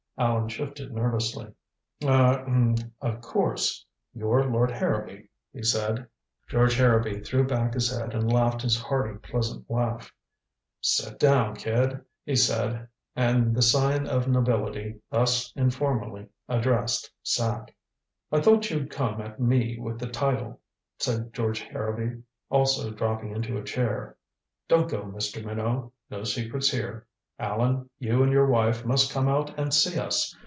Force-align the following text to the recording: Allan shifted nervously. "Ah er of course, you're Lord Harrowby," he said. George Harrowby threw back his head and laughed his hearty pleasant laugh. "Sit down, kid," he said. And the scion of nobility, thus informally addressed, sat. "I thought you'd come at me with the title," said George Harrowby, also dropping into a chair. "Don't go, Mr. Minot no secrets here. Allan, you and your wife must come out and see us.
Allan 0.17 0.49
shifted 0.49 0.93
nervously. 0.93 1.47
"Ah 2.03 2.43
er 2.47 2.75
of 3.01 3.21
course, 3.21 3.83
you're 4.13 4.45
Lord 4.47 4.69
Harrowby," 4.69 5.29
he 5.51 5.63
said. 5.63 6.05
George 6.47 6.75
Harrowby 6.75 7.21
threw 7.21 7.43
back 7.47 7.73
his 7.73 7.89
head 7.89 8.13
and 8.13 8.31
laughed 8.31 8.61
his 8.61 8.79
hearty 8.79 9.17
pleasant 9.17 9.67
laugh. 9.67 10.13
"Sit 10.79 11.17
down, 11.17 11.55
kid," 11.55 12.01
he 12.23 12.35
said. 12.35 12.87
And 13.15 13.55
the 13.55 13.63
scion 13.63 14.05
of 14.05 14.27
nobility, 14.27 15.01
thus 15.09 15.51
informally 15.55 16.27
addressed, 16.47 17.11
sat. 17.23 17.71
"I 18.31 18.41
thought 18.41 18.69
you'd 18.69 18.91
come 18.91 19.21
at 19.21 19.39
me 19.39 19.79
with 19.79 19.97
the 19.97 20.07
title," 20.07 20.61
said 20.99 21.33
George 21.33 21.61
Harrowby, 21.61 22.21
also 22.51 22.91
dropping 22.91 23.31
into 23.35 23.57
a 23.57 23.63
chair. 23.63 24.15
"Don't 24.67 24.87
go, 24.87 25.01
Mr. 25.01 25.43
Minot 25.43 25.91
no 26.11 26.23
secrets 26.25 26.69
here. 26.69 27.07
Allan, 27.39 27.89
you 27.97 28.21
and 28.21 28.31
your 28.31 28.45
wife 28.45 28.85
must 28.85 29.11
come 29.11 29.27
out 29.27 29.57
and 29.57 29.73
see 29.73 29.97
us. 29.97 30.35